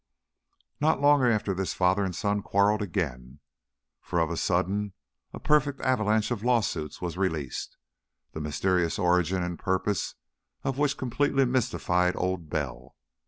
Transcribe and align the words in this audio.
Not 0.79 0.99
long 0.99 1.23
after 1.23 1.53
this 1.53 1.75
father 1.75 2.03
and 2.03 2.15
son 2.15 2.41
quarreled 2.41 2.81
again, 2.81 3.39
for 4.01 4.17
of 4.19 4.31
a 4.31 4.35
sudden 4.35 4.93
a 5.31 5.39
perfect 5.39 5.79
avalanche 5.81 6.31
of 6.31 6.43
lawsuits 6.43 7.03
was 7.03 7.19
released, 7.19 7.77
the 8.31 8.41
mysterious 8.41 8.97
origin 8.97 9.43
and 9.43 9.59
purpose 9.59 10.15
of 10.63 10.79
which 10.79 10.97
completely 10.97 11.45
mystified 11.45 12.15
Old 12.15 12.49
Bell. 12.49 12.95